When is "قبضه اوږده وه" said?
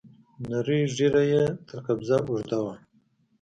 1.85-2.73